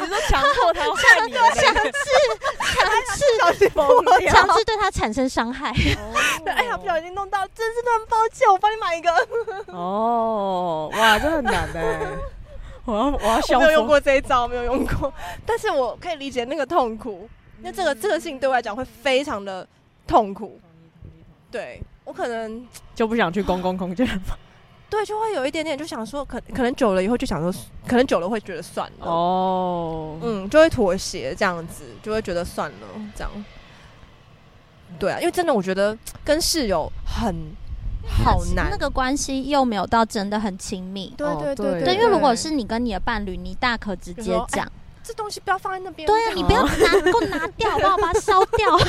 [0.00, 1.74] 你说强迫他，强强制强
[3.52, 3.68] 制
[4.30, 5.72] 强制对他产生伤害。
[6.44, 9.10] 对， 哎呀，不小心弄到，真是很抱歉，我帮你买一个。
[9.66, 11.98] 哦，哇，这很难 哎！
[12.84, 13.58] 我要我要笑。
[13.58, 15.12] 没有用过这一招，没有用过，
[15.44, 17.28] 但是我可以理解那个痛苦。
[17.60, 19.66] 那这个这个事情对我来讲会非常的
[20.06, 20.60] 痛苦。
[21.50, 24.12] 对，我可能就不想去公共空间了。
[24.94, 27.52] 对，就会有一点点，就想说，可可能久了以后就想说，
[27.86, 33.30] 可能久了会觉得算了哦，嗯，就会妥协这样子，就会觉得算了这样。
[34.98, 37.34] 对啊，因为真的，我觉得跟室友很
[38.06, 41.12] 好难，那个关系又没有到真的很亲密。
[41.16, 44.70] 对对对对，因为如果是你跟你的伴侣，你大可直接讲。
[45.04, 46.06] 这东西不要放在那边。
[46.06, 48.76] 对啊，你不要拿，给我拿掉，帮我把它烧掉。
[48.80, 48.84] 就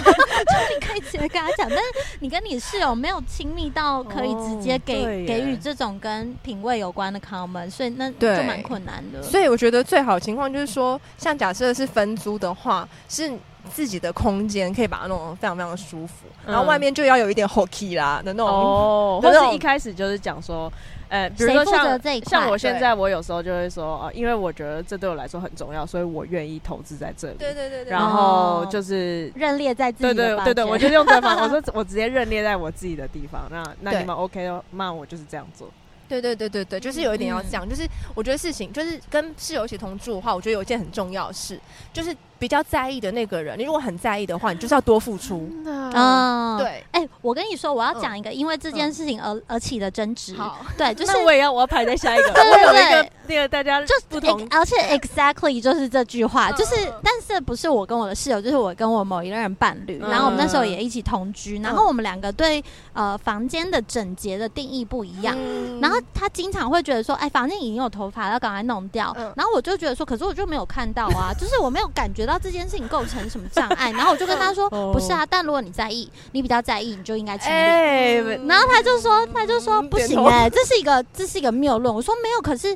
[0.74, 1.84] 你可以直接跟他讲，但是
[2.22, 9.22] 你跟你室友没有亲密到可以直接给给予这种跟品味有关的 comment，所以那就蛮困难的。
[9.22, 13.32] 所以我觉得最好的情况就是说，像假设是分租的话，是
[13.74, 20.72] 自己的空间可以把它弄得非常非常的舒服，然后外面就要有一点 hokey 啦的那种，哦，或者一开始就是讲说。
[21.10, 27.36] 呃，比如说像像我现在，我有时候就会说，哦，因为我觉得这对我来说很重要，所以我愿意投资在这里。
[27.38, 27.92] 对对对对。
[27.92, 33.48] 然后就是认列在自己的对对对对，我就用这方， 我说我直接认列在我自己的地方。
[33.52, 35.70] 那那你们 OK 的，那我就是这样做。
[36.08, 41.60] 对对对对对，就是有一点要讲，就是我觉得事情就是跟室友一起同住的话，我觉得有一件很重要的事，
[41.94, 42.16] 就是。
[42.38, 45.50] 比较在意的那个人，你如果很在意的话，你就是要多付出。
[45.66, 46.84] 嗯，对。
[46.92, 50.36] 哎，我跟你说，我要讲一个因为这件事情而而起的争执。
[50.36, 52.32] 好，对，就是我也要，我要排在下一个。
[52.32, 65.36] 对对对，那个大家就不同，而且 exactly 就是这句话，就是，但是不是我跟我的室友，就是我跟我某一个人伴侣，然后我们那时候也一起同居，然后我们两个对呃房间的整洁的定义不一样，
[65.82, 65.96] 然后。
[66.14, 69.14] 他经常会觉得说，哎，房间已经有头发，要赶快弄掉。
[69.18, 73.92] 嗯、然后我就觉得说，可是我就没有看到啊， 就是我没有感觉到这件事情构成什么障碍。
[73.96, 77.54] 然后我就跟他说，不是啊，但如果你在意，你比较在意，你就应该清理。
[77.54, 81.94] 欸、然后他就说，他就说不行哎、欸，这是一个这是一个谬论。
[81.94, 82.76] 我说没有，可是。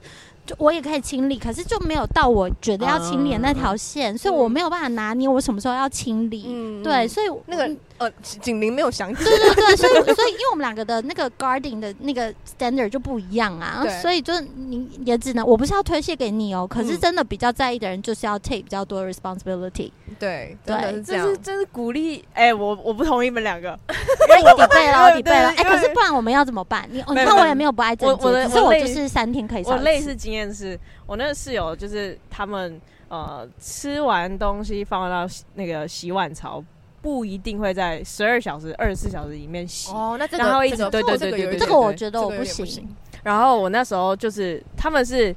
[0.57, 6.45] 我也可以清理，可是就没有到我觉得要清理的那条线，嗯、所以我没有办法拿捏我什么时候要清理。
[6.47, 9.23] 嗯、对，所以那个呃，警铃没有响起。
[9.23, 19.91] 对对对，所以所以因为我们两个的那个 guarding 的那个 standard 就不一样啊，所以就是你也只能，我不是要推卸给你哦，可是真的比较在意的人就是要 take 比较多 responsibility。
[20.17, 22.25] 对，真的是这样，这是这是鼓励。
[22.33, 25.49] 哎、欸，我我不同意你们两个，因为你背了， 抵背了。
[25.49, 26.87] 哎，可是不然我们要怎么办？
[26.91, 29.63] 你你看我也没有不爱整洁，只是我就是三天可以。
[29.65, 36.63] 我类似经验是，我那个室友就是他们呃吃完东西放到那个洗碗槽，
[37.01, 39.91] 不一定会在十二小时、二十四小时里面洗。
[39.91, 42.87] 哦，那这个然后一直对对对对对，这个我觉得我不行。
[43.23, 45.35] 然后我那时候就是他们是。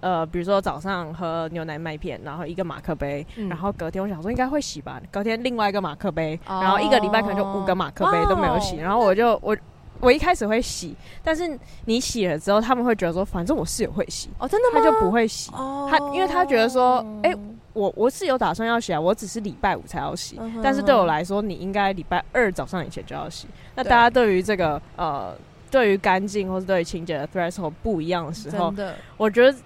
[0.00, 9.56] 呃，比如说早上喝牛奶麦片，然后一个马克杯，嗯、然后隔天我想说应该会洗吧，隔天另外一个马克杯，哦、然后一个礼拜可能就五个马克杯都没有洗，哦、然后我就我
[10.00, 14.80] 我一开始会洗，但是你洗了之后，他们会觉得说，反正我室友会洗哦，真的吗？
[14.84, 17.38] 他就不会洗，哦、他因为他觉得说，哎、欸，
[17.78, 23.46] 我我是有打算要洗啊，我只是礼拜五才要洗，嗯、哼但是对我来说，你应该礼拜二早上以前就要洗。
[23.76, 25.34] 那大家对于这个呃，
[25.70, 29.56] 对于干净或是对于清洁的 threshold 不一样的时候，真的，我觉得。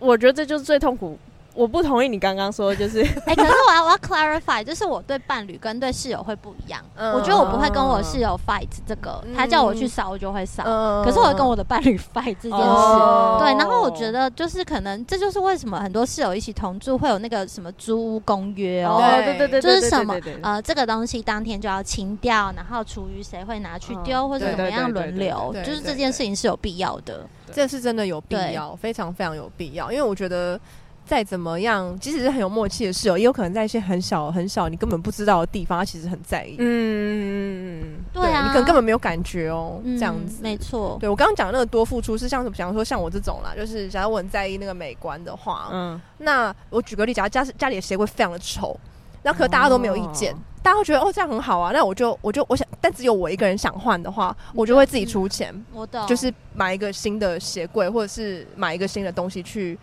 [0.00, 1.18] 我觉得这就是最痛苦。
[1.58, 6.80] 我不同意你刚刚说，就是 哎，可是我要我要 clarify，就是我对伴侣跟对室友会不一样。
[6.96, 10.62] 我觉得我不会跟我室友 fight 这个，他叫我去扫我就会扫。
[11.04, 13.38] 可是我会跟我的伴侣 fight 这件事。
[13.40, 19.02] 对，然后我觉得就是可能这就是为什么很多室友一起同住会有那个什么租屋公约哦。
[19.24, 27.26] 对对对，就是什么呃，这个东西当天就要清掉，然后厨余谁会拿去丢或者怎么样轮流，就是这件事情是有必要的。
[27.52, 30.60] 这是真的有必要，非常非常有必要，因为我觉得。
[31.08, 36.56] 再怎么样，即使是很有默契的室友，也有可能在一些很小很小你根本不知道的地方，他其实很在意。
[36.58, 40.42] 嗯，对啊，你可能根本没有感觉哦，这样子。
[40.42, 40.98] 没错。
[41.00, 42.54] 对，我刚刚讲的那个多付出是像什么？
[42.54, 48.78] 比方说像我这种啦，就是假如我很在意那个美观的话，嗯，那我举个例，假如家家里的鞋柜非常的丑，
[49.22, 59.78] 那可能大家都没有意见，大家会觉得哦这样很好啊，那我就我就我想，但只有我一个人想换的话，我就会自己出钱，我懂，就是买一个新的鞋柜，或者是买一个新的东西去。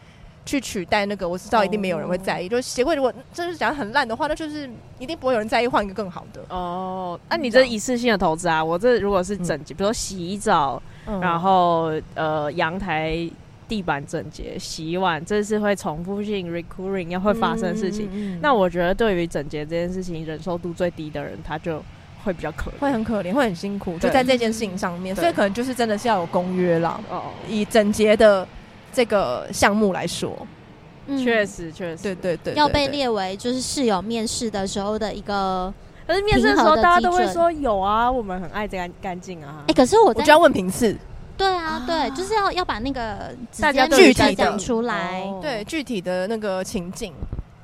[0.45, 2.43] 去取代那个，我知道一定没有人会在意。
[2.43, 2.51] Oh.
[2.51, 6.41] 就是鞋柜如果真是讲很烂的话，那就是一定不会有人在意，换一个更好的。
[6.49, 8.63] 哦，那你这一次性的投资啊？
[8.63, 13.27] 我这如果是整洁，嗯、比如说洗澡，嗯、然后呃阳台
[13.67, 18.07] 地板整洁、洗碗，这是会重复性 recurring 要会发生的事情。
[18.13, 21.83] 嗯、那我觉得对于整洁这件事情忍受度最低的人，他就
[22.23, 25.15] 会比较可怜，会很可怜，会很辛苦，就在这件事情上面。
[25.15, 27.01] 所以可能就是真的是要有公约了。
[27.09, 28.47] 哦，以整洁的。
[28.95, 30.47] 这个项目来说，
[31.21, 35.71] 确实确实，对对对，要被列为就是室友面试的时候的一个，
[36.07, 39.65] 可是面试的时候大家都会说有啊，我们很爱这干干净啊。
[39.67, 40.95] 哎，可是我我就要问频次，
[41.35, 47.13] 对啊，对，就是要要把那个大家具体讲出来，对具体的那个情境。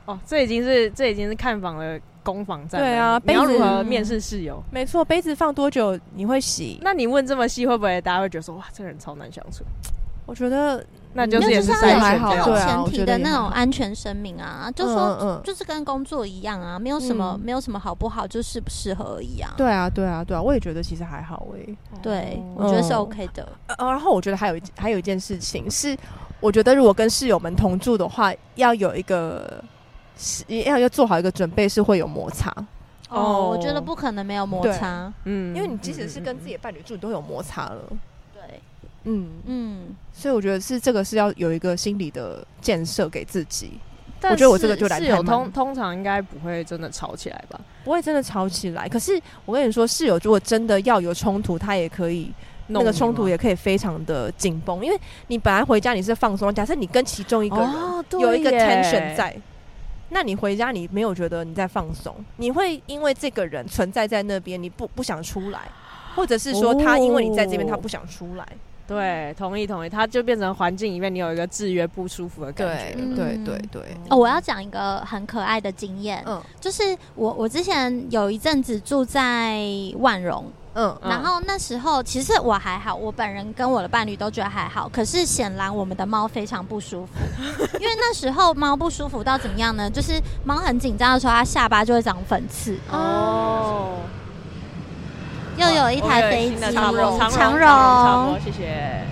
[0.04, 2.82] 哦，这已经是这已经是看房的攻防战。
[2.82, 4.62] 对啊，你要如何面试室友？
[4.70, 6.78] 没错，杯子放多久你会洗？
[6.82, 9.64] 那你问这么细，会不会大家会觉得说哇，这个人超难相处？
[10.28, 10.86] 我觉得。
[11.14, 19.54] 那就是也是筛选那种前提的那种安全声明啊，就说就是跟工作一样啊，没有什么没有什么好不好，就适不适合而已啊。
[19.58, 21.78] 对啊，对啊，对啊，我也觉得其实还好诶。
[22.02, 23.48] 对，我觉得是 OK 的。
[23.78, 25.98] 呃，然后我觉得还有一还有一件事情是，
[26.40, 29.64] 我觉得如果跟室友们同住的话，要有一个
[30.48, 32.54] 要要做好一个准备，是会有摩擦。
[33.10, 35.12] 哦，我觉得不可能没有摩擦。
[35.26, 37.82] 嗯，因为你即使是跟自己的伴侣住，都有摩擦了。
[39.04, 43.72] 嗯嗯，嗯，所以我觉得是这个是要有一个心理的建设给自己。
[44.24, 47.60] 但我觉得我这个就来室友通通常应该不会真的吵起来吧？
[47.84, 48.88] 不会真的吵起来。
[48.88, 52.32] 可是我跟你说，室友如果真的要有冲突，他也可以
[52.68, 59.42] 那个冲突也可以非常的紧绷，因为你本来回家你是放松，假设你跟其中一个人有一个 tension 在，哦、
[60.10, 65.62] 那你回家你没有觉得你在放松，你会因为这个人存在在那边，你不不想出来，
[66.16, 68.48] 或者是说他因为你在这边，他不想出来。
[68.92, 72.94] 对，同意同意，它就变成环境里面你有一个制约不舒服的感觉。
[73.16, 73.82] 对对对对。
[74.10, 76.84] 哦，我要讲一个很可爱的经验，嗯，就是
[77.16, 79.62] 我我之前有一阵子住在
[80.00, 87.14] 万荣，嗯，然后那时候其实我还好，我本人跟我的伴侣都觉得还好，可是显然我们的猫非常不舒服，
[87.80, 89.90] 因为那时候猫不舒服到怎么样呢？
[89.90, 92.76] 就是猫很紧张的时候，它下巴就会长粉刺。
[92.92, 94.00] 哦。
[95.62, 97.20] 又有一台飞机，长绒，
[98.44, 99.06] 谢谢。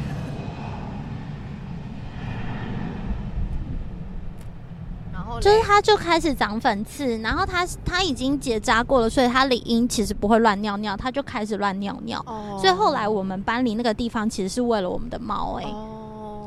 [5.13, 12.25] 然后就是它就开始长粉刺，然后它它已经结扎过了，所以它理应其实不会乱尿尿，它就开始乱尿尿。
[12.59, 15.59] 所以后来我们搬离那个地方，其实是为了我们的猫。
[15.61, 15.65] 哎，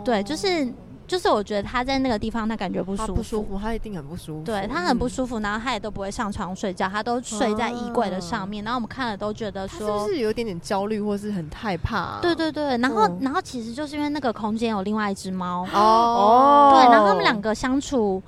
[0.04, 0.72] 对，就是。
[1.06, 4.44] 就是我觉得他在那个地方，他感觉不舒服，不舒服，他一定很不舒服。
[4.44, 8.64] 对，他很不舒服，然后他也都不会上床睡觉，他都睡在衣柜的上面。
[8.64, 12.18] 然后我们看了都觉得说，是不是有一点点焦虑，或是很害怕啊？
[12.22, 18.22] 对对对，然后然后其实就是因为那个空间有另外一只猫哦，对，然后他们两个相处。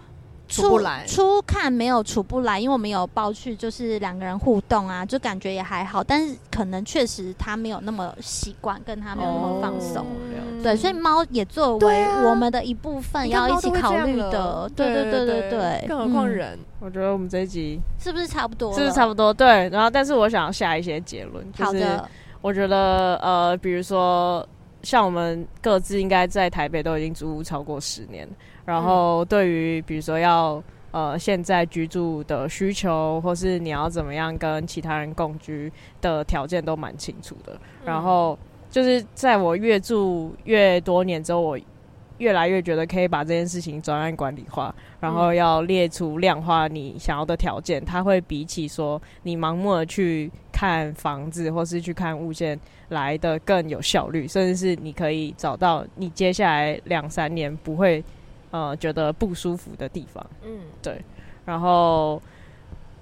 [0.46, 6.04] 出不来，初看没有处不来，因为我们有抱去，就是两个人互动啊，就感觉也还好。
[6.04, 10.04] 但是可能确实他没有那么习惯，跟他没有那么放松。
[10.04, 10.06] 哦、
[10.64, 14.66] 对，所以猫也作为我们的一部分，要一起考虑的。
[14.74, 16.64] 对对对对对，更何况人、嗯。
[16.80, 18.72] 我觉得我们这一集是不是差不多？
[18.72, 19.32] 是不是差不多？
[19.32, 19.68] 对。
[19.68, 21.52] 然后，但是我想要下一些结论。
[21.52, 22.00] 就是
[22.40, 24.46] 我觉得，呃，比如说，
[24.82, 28.26] 像我们各自应该在台北都已经租屋超过十年。
[28.64, 37.52] 然后，对于比如说要呃现在居住的需求，或是你要怎么样跟其他人共居的条件都蛮清楚的。
[37.52, 38.38] 嗯、然后
[38.74, 41.56] 就是在我越住越多年之后，我
[42.18, 52.58] 越来越觉得可以把这件事情专案管理化，然后要列出量化你想要的条件，它会比起说你盲目的去看房子或是去看物件
[52.88, 58.02] 来的更有效率，甚至是你可以找到你接下来两三年不会。
[58.50, 61.04] 呃，觉得不舒服的地方，嗯，对，
[61.44, 62.22] 然后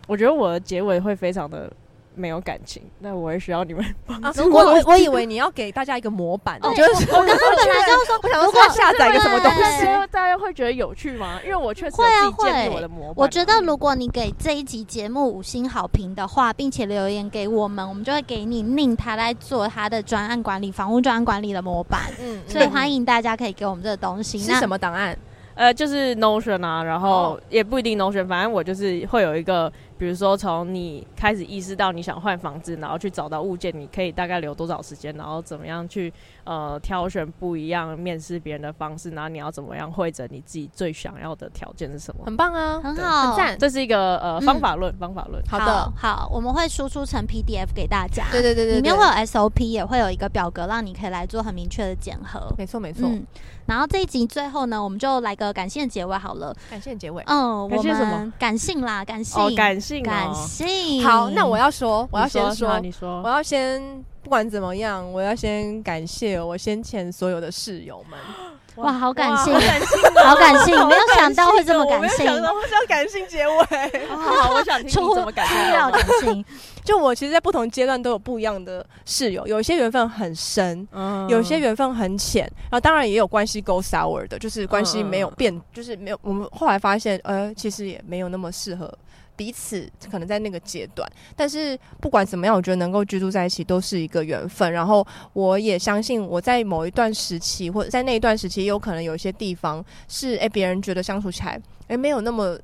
[0.07, 1.71] 我觉得我的结尾会非常的
[2.15, 4.51] 没有感情，那我也需要你们 帮助。
[4.51, 11.41] 我我我以为你要给大家一个模板，我觉得我刚刚本来就是说，我想说下载一个什么东西，大家会觉得有趣吗？
[11.45, 12.69] 因为我确实会啊会。
[12.69, 22.03] 我的模板，我觉得如果你给这一集节目五星好评的话，并且留言给我们，我们就会给你宁他来做他的专案管理、房屋专案管理的模板。
[22.21, 24.39] 嗯，所以欢迎大家可以给我们这个东西。
[24.39, 25.17] 是什么档案？
[25.55, 29.73] 呃，就是 Notion 啊，然后也不一定 Notion，反正我就是会有一个。
[30.03, 42.25] 比如说，从你开始意识到你想换房子，然后去找到物件，你可以大概留多少时间，然后怎么样去呃挑选不一样面试别人的方式，然后你要怎么样会诊你自己最想要的条件是什么？
[42.25, 43.57] 很棒啊，很好，很赞。
[43.57, 45.41] 这是一个呃方法论，方法论。
[45.49, 48.27] 好的，好，我们会输出成 PDF 给大家。
[48.33, 52.53] 对对对对，里面会有 SOP，也会有一个表格，让你可以来做很明确的检核。
[52.59, 53.09] 没错没错。
[53.09, 53.25] 嗯，
[53.67, 56.53] 然后这一集最后呢，我们就来个感谢结尾好了。
[56.69, 57.23] 感谢结尾。
[57.29, 58.33] 嗯，感谢什么？
[58.37, 59.41] 感性啦，感性。
[59.41, 61.05] 哦，感性，感性。
[61.05, 63.83] 好，那我要说，我要先说，你说，我要先
[64.23, 68.19] 不管怎么样，我要先感谢我先前所有的室友们。
[68.77, 69.53] 哇，好感性，
[70.25, 73.53] 好感性，没有想到会这么感性， 我想到会感性结尾。
[74.09, 76.43] 好，我想听你怎么感性，要感性。
[76.83, 80.89] 就我其实，在不同阶段都有不一样的室友，有一些缘分很深，
[81.29, 86.19] 有些缘分很浅，然后当然也有关系 go sour 的，就是关系没有变，就是没有。
[86.23, 88.91] 我们后来发现，呃，其实也没有那么适合。
[89.35, 94.71] 彼此可能在那个阶段，但是不管怎么样，我觉得能够居住在一起都是一个缘分。
[94.73, 102.59] 然后我也相信，我在某一段时期或者在那一段时期，有可能有一些地方是诶，别人觉得相处起来诶，没有那么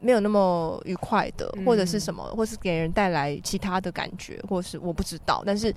[0.00, 5.42] 没有那么愉快的，或者是什么，或是给人带来其他的感觉，或是我不知道。
[5.44, 5.70] 但是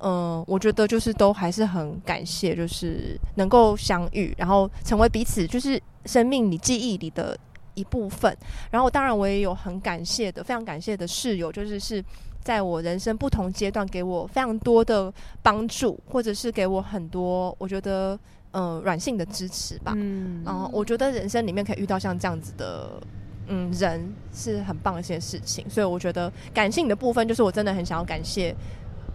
[0.00, 7.38] 嗯、呃，我觉得就是都还是很感谢，就是能够相遇，然后成为彼此，就是生命里记忆里的。
[7.78, 8.36] 一部分，
[8.70, 12.04] 然后当然我也有很感谢的，非常感谢的室友，就是是
[12.42, 15.12] 在我人生不同阶段给我非常多的
[15.42, 18.18] 帮助，或者是给我很多我觉得
[18.50, 19.92] 呃软性的支持吧。
[19.96, 23.00] 嗯，然后我觉得人生里面可以遇到像这样子的
[23.46, 28.54] 嗯人是很棒的一件事情，所以我觉得感性的部分就是我真的很想要感谢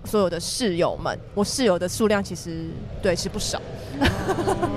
[0.06, 2.68] 所有的室友们，我室友的数量其实
[3.02, 3.62] 对是不少。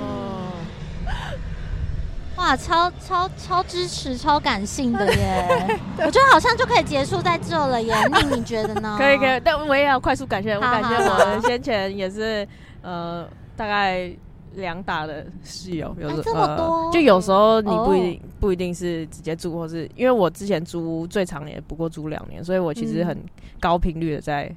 [2.47, 5.80] 哇，超超超支持，超感性的耶！
[5.99, 7.92] 我觉得好像就可以结束在这了耶。
[8.09, 8.94] 那，你觉得呢？
[8.97, 12.47] 可以可以，但我也要快速感谢，我感谢我先前也是
[12.82, 13.26] 呃
[13.57, 14.09] 大概
[14.55, 23.18] 两打的室友，有这么多、呃，就有时候你不一定、哦、不一定是直接住，或是因为我之前租最长也不过租两年，所以我其实很
[23.59, 24.55] 高频率的在。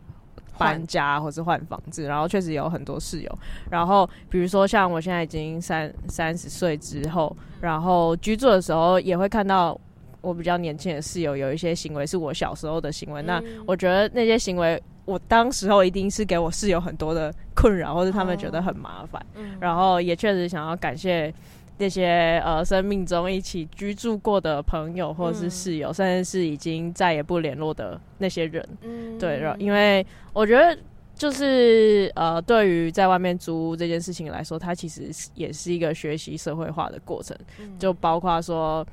[0.59, 3.39] 搬家或是换房子，然后确实有很多室友。
[3.71, 9.79] 然后比如说像我现在已经三三十岁之后，然后居住的时候也会看到
[10.21, 13.21] 我比较年轻的室友有一些行为是我小时候的行为。
[13.21, 19.25] 嗯、那我觉得那些行为，我当时候一定是给我室友很多的困扰，或者他们觉得很麻烦。
[19.35, 21.33] 嗯、然后也确实想要感谢。
[21.79, 30.77] 这些呃，生命中一起居住过的朋友，或者是室友，嗯、甚至是已经再也不联络的那些人，嗯，对，然后因为我觉得
[31.15, 38.85] 就是呃，对于在外面租屋这件事情来说，它其实也是一个学习社会化的过程，嗯、就包括说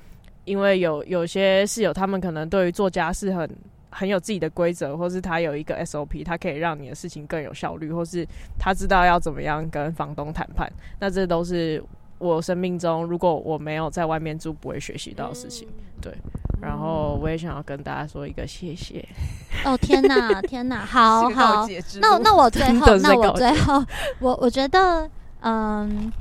[0.45, 3.51] 因为有有些室友，他们可能对于做家事很
[3.91, 8.25] 很有自己的规则，或是他有一个 SOP，他可以让你的事情更有效率，或是
[8.57, 10.71] 他知道要怎么样跟房东谈判。
[11.01, 11.83] 那这都是
[12.19, 15.69] 我生命中如果我没有在外面住，不会学习到的事情。
[16.01, 16.13] 对，
[16.61, 19.07] 然后我也想要跟大家说一个谢谢。
[19.65, 21.67] 哦天哪，天哪， 好好，
[22.01, 23.83] 那那我最后，那我最后，
[24.21, 25.09] 我我觉得，
[25.41, 26.13] 嗯。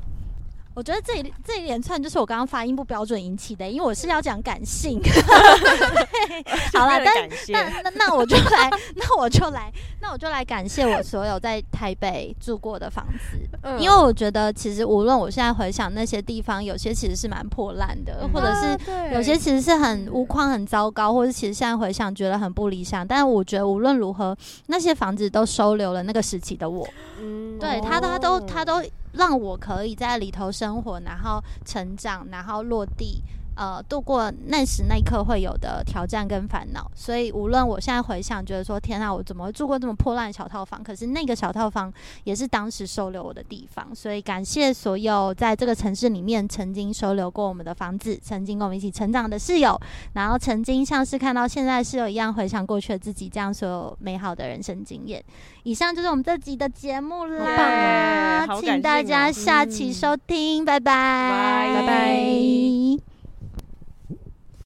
[0.75, 5.01] 我觉得这一这一连串就是我刚刚发音不标准引起的，因为我是要讲感性。
[6.75, 9.71] 好了，但那那那我就来，那我就来，
[10.01, 18.77] 那我就来感谢我所有在台北住过的房子，嗯、因为我觉得其实无论我现在回想那些地方，有些其实是蛮破烂的，嗯、或者是
[19.13, 23.07] 有些其实是很屋况很糟糕，或者其实现在回想觉得很不理想。
[23.07, 24.35] 但是我觉得无论如何，
[24.67, 26.85] 那些房子都收留了那个时期的我。
[27.21, 28.83] 嗯，对他，他都他都。
[29.17, 33.23] 让我可以在里头生活，然后成长，然后落地。
[33.55, 40.83] 呃，度过那时那一刻会有的挑战跟烦恼，所以无论我现在回想，觉得说天啊，我怎么会住过这么破烂的小套房？
[40.83, 41.91] 可是那个小套房
[42.25, 49.79] 也是当时收留我的地方，所以感谢所有在这个城市里面曾经收留过我们的房子，曾经跟我们一起成长的室友，
[50.13, 55.23] 然后曾经像是看到现在室友一样回想过去的自己，这样所有美好的人生经验。
[55.63, 63.14] 以上就是我们这集的节目啦，请大家下期收听，拜拜，拜拜。